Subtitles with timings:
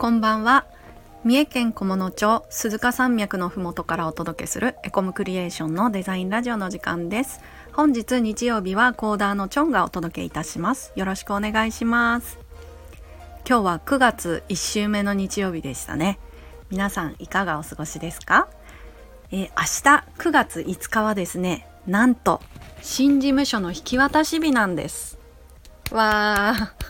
[0.00, 0.64] こんばんは。
[1.24, 7.42] 三重県菰野町鈴鹿山脈のふもとからお届けするエコムクリエーションのデザインラジオの時間です。
[7.74, 10.94] 本日日曜日はコーダーのチョンがお届けいたします。
[10.96, 12.38] よろしくお願いします。
[13.46, 16.18] 今日は9月1週目の日曜日でしたね。
[16.70, 18.48] 皆さんいかがお過ごしですか？
[19.32, 22.40] えー、明日9月5日はですねなんと
[22.80, 25.18] 新事務所の引き渡し日なんです。
[25.90, 26.89] わー。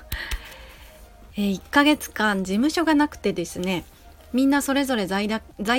[1.40, 3.86] えー、1ヶ月間事務所がなくてですね
[4.34, 5.26] みんなそれぞれ在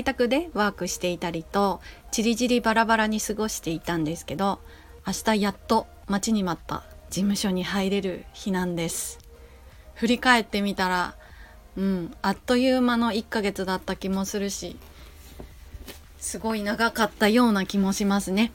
[0.03, 4.59] 宅でワークしていたりとちりぢりバラバラに過ごしていたんですけど
[5.05, 9.20] 明日やっと待ちに待った事務所に入れる日なんです。
[9.93, 11.15] 振り返ってみたら
[11.77, 14.77] うんあっという間の1ヶ月だった気もするし
[16.17, 18.51] すごい長かったような気もしますね。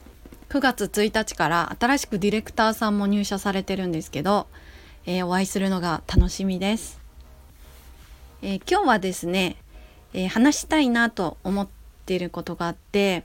[0.49, 4.47] 9月1日から新しくディレクターさんも入社されてるんですけど
[5.09, 6.99] えー、お会いするのが楽しみです。
[8.41, 9.55] えー、今日はですね、
[10.13, 11.67] え、話したいなと思っ
[12.05, 13.23] ていることがあって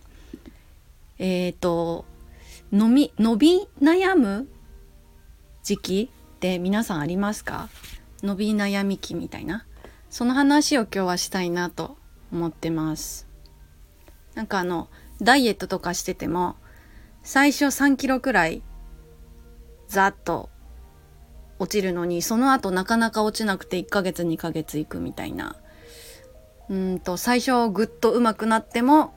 [1.18, 2.04] えっ、と
[2.72, 4.48] 伸び伸び悩む
[5.64, 7.68] 時期って皆さんありますか？
[8.22, 9.66] 伸び悩み期みたいな。
[10.08, 11.96] その話を今日はしたいなと
[12.32, 13.26] 思ってます。
[14.34, 14.88] なんかあの
[15.20, 16.54] ダイエットとかしてても
[17.24, 18.62] 最初3キロくらい
[19.88, 20.48] ざっと
[21.62, 25.56] 落ちるのにその後なかなか落ちなくて1ヶ月2ヶ月いくみたいな。
[26.68, 29.14] うんと最初ぐっと上手くなっても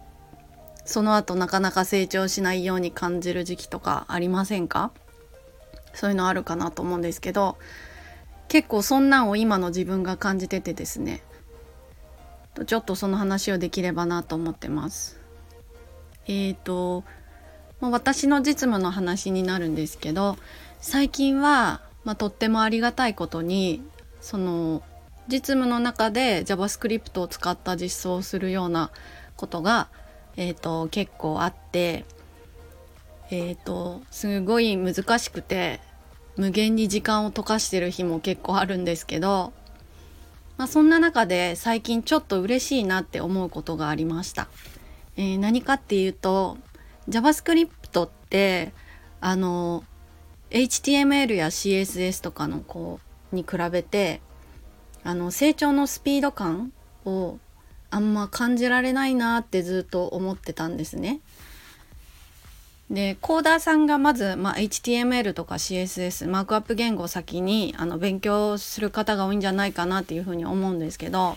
[0.83, 4.91] その後なかなか成長しないように感じる時期とかありませんか？
[5.93, 7.57] そういうのあるかなと思うんですけど
[8.47, 11.23] 結構そんなんを今の自分が感じててですね。
[12.67, 15.19] ちょっとその話をできればなと思ってます。
[16.27, 17.03] えーと
[17.81, 20.37] 私の実務の話になるんですけど
[20.79, 23.83] 最近はまあ、とってもありがたいことに
[24.21, 24.81] その
[25.27, 28.91] 実務の中で JavaScript を使った実装をするような
[29.35, 29.89] ことが、
[30.37, 32.05] えーと、結構あって、
[33.31, 35.81] えーと、すごい難しくて
[36.37, 39.51] 無限に時間を溶かしてる日も結構あるんですけど、
[40.57, 44.47] まあ、そんな中で最近ちょっと嬉しいなって思うことがありました。
[45.17, 46.57] えー、何かっていうと
[47.09, 48.73] JavaScript って
[49.21, 49.83] あの
[50.55, 53.01] HTML や CSS とかのこ
[53.33, 54.21] うに比べて
[55.03, 56.71] あの成長のスピード感
[57.03, 57.39] を
[57.89, 61.19] あんま感じられないなってずっと思ってたんですね。
[62.89, 71.35] でコーダーさんがまず、まあ、HTML とか CSS マークアップ言語を先にあの勉強する方が多いんじゃないかなっていうふうに思うんですけど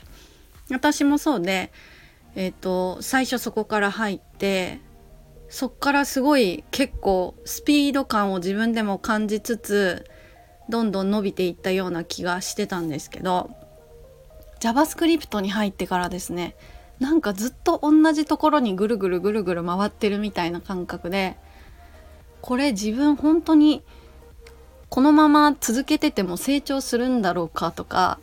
[0.70, 1.72] 私もそうで、
[2.36, 4.78] えーと最初そこから入って
[5.48, 10.04] そっからすごい結構スピード感を自分でも感じつつ
[10.68, 13.50] どんどん伸びていったような気がしてたんですけど
[14.60, 16.54] JavaScript に入ってからですね
[17.00, 21.36] なんかずっと同じところにぐるぐるぐるぐる回ってるみたいな感覚で
[22.42, 23.82] これ自分本当に
[24.90, 28.18] このまま続けてても成長するんだろうかとか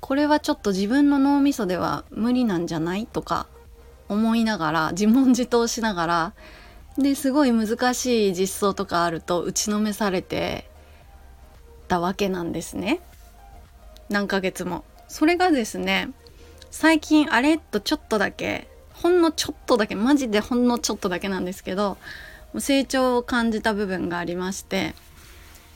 [0.00, 3.46] これはちょっと自分の脳みそでは無理なんじゃないとか
[4.10, 6.32] 思いながら自問自答しながら
[6.98, 10.68] ですごい難しい実装とかあると打ちのめされて
[11.86, 13.00] たわけなんですね
[14.08, 14.84] 何ヶ月も。
[15.06, 16.10] それがですね
[16.70, 21.96] 最近あれとちょっとだけほんのちょっとだけマジでほんのちょっとだけなんですけど
[22.58, 24.94] 成長を感じた部分がありまして、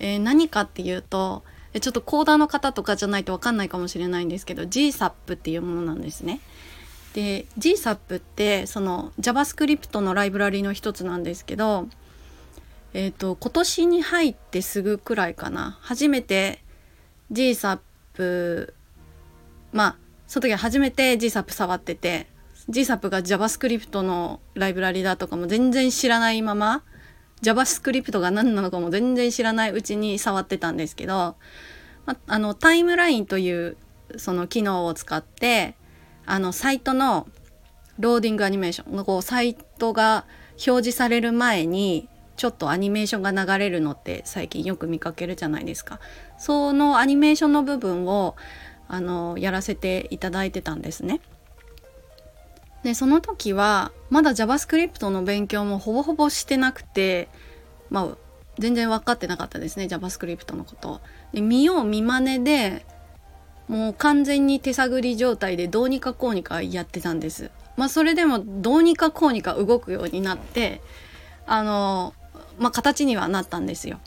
[0.01, 1.45] えー、何かっていうと
[1.81, 6.41] ちょっとコーダーの方とかじゃないと分かんないかもしれないんですけど GSAP っていうものなんですね。
[7.15, 11.89] で GSAP ってその JavaScript のライブラリの一つなんですけど、
[12.93, 15.79] えーと、今年に入ってすぐくらいかな。
[15.81, 16.63] 初めて
[17.33, 18.73] GSAP
[19.73, 22.27] まあその時は初めて GSAP 触ってて
[22.69, 26.83] GSAP が JavaScript のライブラリだとかも全然知らないまま
[27.43, 31.37] JavaScript が何なのかも全然知らないうちに触ってたんですけど、
[32.07, 33.77] まあのタイムラインという
[34.17, 35.77] その機能を使って
[36.27, 37.27] あのサイトの
[37.99, 46.01] ローディングアニメーションこうサイトが表示される前にちょっとアニメーションが流れるのって最近よく見かけるじゃないですか。
[46.39, 48.35] そのアニメーションの部分を
[48.89, 51.21] あのやらせていただいてたんですね。
[52.83, 57.29] でその時はまだ JavaScript の勉強もほぼほぼしてなくて
[57.89, 58.17] まあ
[58.59, 61.01] 全然分かってなかったですね JavaScript のこと。
[61.33, 62.85] で見よう見まねで
[63.69, 67.51] もう完全に手探り状態でどうにかこうにかやってたんです。
[67.77, 70.81] まあそれでもどうにかこうにか動くようになって
[71.47, 72.15] あの
[72.59, 74.01] まあ形にはなったんですよ。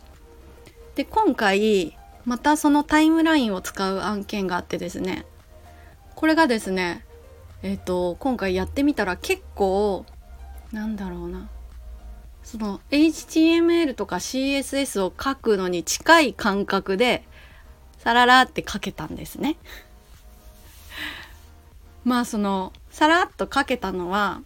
[0.96, 5.26] で今回またそのタイムラインを使う案件があってですね
[6.16, 7.06] これがですね
[7.64, 10.06] えっ、ー、と今回やってみたら結構
[10.72, 11.50] なんだろうな
[12.44, 17.24] その HTML とか CSS を書くのに近い感覚で
[18.00, 19.58] サララって書けたんですね。
[22.06, 24.42] まあそのさらっと書けたのは、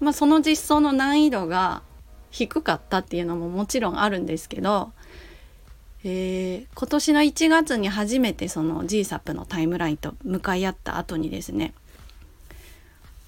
[0.00, 1.82] まあ、その実装の難易度が
[2.30, 4.92] 低かったっていうのももちろんあるんですけど、
[6.04, 11.74] えー、今年の1月に初めてその GSAP のタイムラインと向かい合った後にですね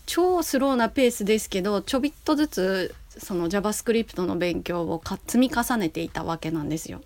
[0.06, 7.00] 超スローなペースですけどちょびっとずつその JavaScript の勉強を積み重ねていたわけなんですよ。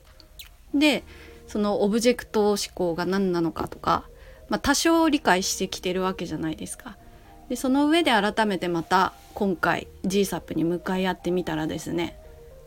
[0.75, 1.03] で
[1.47, 4.05] そのオブジェクト思考が何なのかとか、
[4.49, 6.97] まあ、多少理解してきてるわけじゃないですか。
[7.49, 12.19] でその上で改めてまた今回 GSAP に向かい合ってみたらですね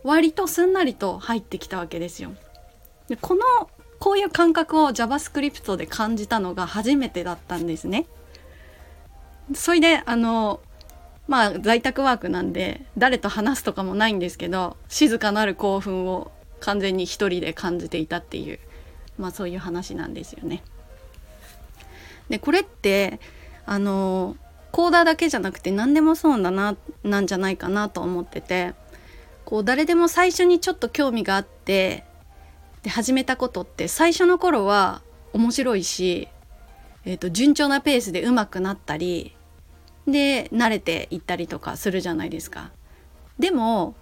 [0.04, 2.32] 割とすんなりと入ってきたわけですよ。
[3.08, 3.42] でこの
[4.00, 8.06] こういう感覚を JavaScript で感じたのが初めてだったんですね。
[9.56, 10.60] それであの
[11.28, 18.60] まあ在宅ワークなんで誰と話すとかもないんですけど静かなる興奮を完全に一人で感じていたっていう
[19.18, 20.64] まあそういう話なんですよね。
[22.30, 23.20] でこれって
[23.66, 24.36] あの
[24.72, 28.74] コーダーだけじゃなくて何でもそうだななんじゃないかなと思ってて
[29.46, 32.04] こう誰でも最初にちょっと興味があって
[32.84, 35.02] で始めたことって最初の頃は
[35.34, 36.28] 面白いし、
[37.06, 39.36] えーと、順調なペースで上手くなったり
[40.08, 42.72] で慣れていったりとかするじゃないですか。
[43.40, 43.96] でも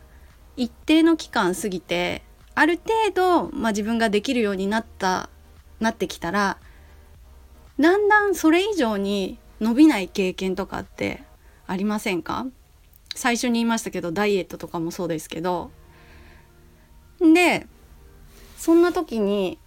[0.58, 2.24] 一定の期間過ぎて
[2.56, 5.30] ある程度、まあ、自分ができるようになった
[5.80, 6.58] なってきたら
[7.80, 11.22] だんだんそれ以上に伸びない経験とかって
[11.68, 12.46] ありませんか？
[13.14, 15.72] 最初に言いましたけどダイエットとかもそうですけど。
[17.20, 17.68] で
[18.58, 19.58] そんな時に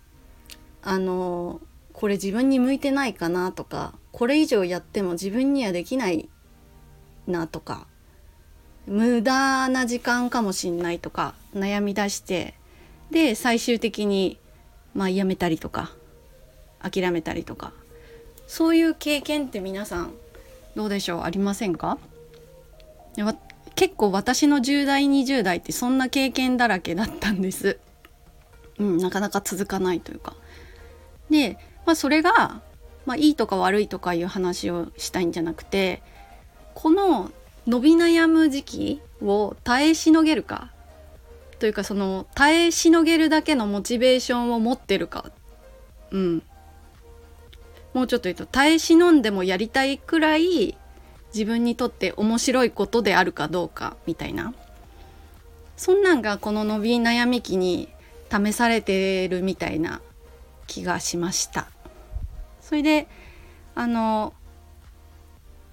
[0.82, 1.60] あの
[1.92, 6.28] これ自分に向いてないかなとかこれ以上やっても自分にはできない
[7.26, 7.86] なとか
[8.86, 12.54] 無駄な時間かもしんないとか悩み出して
[13.10, 14.38] で最終的に
[14.94, 15.92] まあやめたりとか
[16.80, 17.72] 諦めたりとか
[18.46, 20.12] そういう経験って皆さん
[20.74, 21.22] どうでしょう？
[21.22, 21.98] ありませんか？
[23.74, 27.78] 結構私の10代20代ってそんな経験だらけだったんです。
[28.78, 30.34] うん、なかなか続かないというか。
[31.30, 32.60] で、まあ、それが、
[33.06, 36.02] まあ、いいとか悪いとかいう話をしたいんじゃなくて
[36.74, 37.30] この
[37.66, 40.70] 伸び悩む時期を耐えしのげるか
[41.58, 45.30] というかその耐えしのげるだけのモチベーションを持ってるか、
[46.10, 46.42] うん、
[47.94, 50.76] もうちょっと言うと耐え忍んでもやりたいくらい
[51.34, 54.54] 自分にとって面白いことであるかどうかみたいな。
[55.76, 57.88] そんなんがこの伸び悩み期に
[58.32, 60.00] 試されてるみたいな
[60.66, 61.68] 気がしました。
[62.60, 63.08] それで
[63.74, 64.32] あの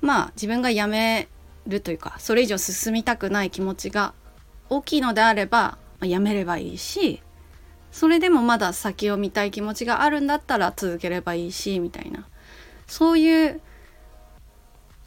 [0.01, 1.27] まあ自分が辞め
[1.67, 4.13] るというかそれ以上進みたくない気持ちが
[4.69, 7.21] 大きいのであれば、まあ、やめればいいし
[7.91, 12.25] それでもまだ先を見たい気持ちがあるんだったら続ければいいしみたいな
[12.87, 13.61] そういう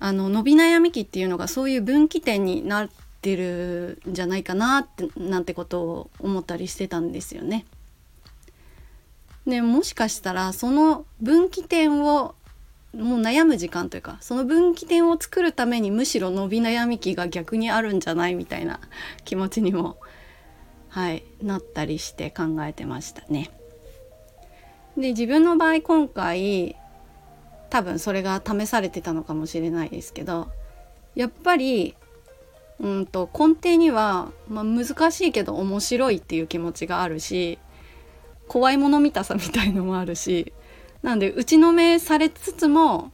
[0.01, 2.89] あの伸び悩み期っていうのがそういう分岐点になっ
[3.21, 7.67] てるんじゃないかなってなんてことを思ったりしてたんですよね。
[9.47, 12.35] でもしかしたらその分岐点を
[12.99, 18.81] もう悩む時間というかその分岐点を作るためにむしろ伸び悩み期が逆にあるんじゃないみたいな
[19.25, 19.99] 気持ちにも
[20.89, 23.51] はいなったりして考えてましたね。
[24.97, 26.75] で自分の場合今回
[27.71, 30.49] 多分それが試されてたのかもしれないですけど
[31.15, 31.95] やっぱり
[32.81, 37.59] うんと根底には、まあ、難しいけど面白いっていう気持ちがあるし
[38.49, 40.53] 怖いもの見たさみたいのもあるし
[41.03, 43.13] なんで打ちのめされつつも、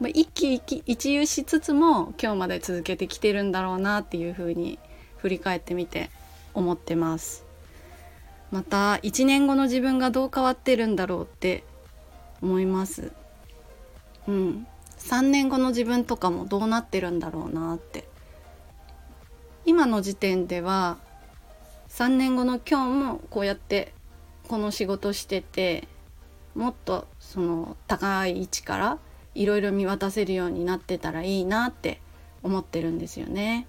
[0.00, 4.78] 一喜一憂しつつも今日まで続けてきてるんだろうなっていうふうに
[5.18, 6.10] 振り返ってみて
[6.52, 7.44] 思ってます。
[8.50, 11.64] また1年後の自分がどう変わってるんだろうって
[12.42, 13.12] 思います。
[14.28, 14.66] うん。
[14.98, 18.08] 3年後の自分とかもどうなってるんだろうなって。
[19.66, 20.98] 今の時点では
[21.88, 23.94] 3年後の今日もこうやって
[24.48, 25.88] この仕事してて
[26.54, 28.98] もっとその高い位置から
[29.34, 32.00] いろいろ見渡せるようになってたらいいなって
[32.42, 33.66] 思ってるんですよね。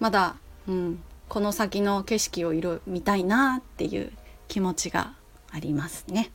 [0.00, 4.12] まだ、うん、この先の景色を色見たいなっていう
[4.48, 5.14] 気持ちが
[5.50, 6.30] ありますね。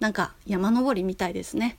[0.00, 1.78] なんか山登りみたいですね。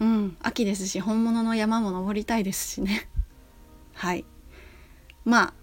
[0.00, 3.08] うん秋ですし本物の山も登りたいですしね。
[3.94, 4.24] はい。
[5.24, 5.54] まあ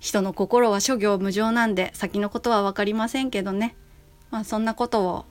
[0.00, 3.76] 人の心は諸行無常なんで先のことは分かりませんけどね。
[4.34, 5.24] まあそんなことを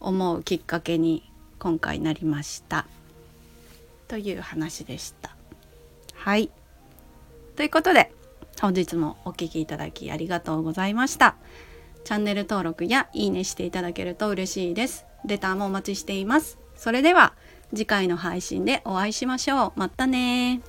[0.00, 2.84] 思うきっかけに今回なりました。
[4.06, 5.34] という話でした。
[6.12, 6.50] はい。
[7.56, 8.12] ということで
[8.60, 11.36] 本日もお聴きいただきありがとうございました。
[12.04, 15.06] チャンネル登録やいいねしていただけると嬉しいです。
[15.24, 16.58] レターもお待ちしています。
[16.76, 17.32] それでは
[17.70, 19.72] 次回の配信でお会いしましょう。
[19.76, 20.60] またね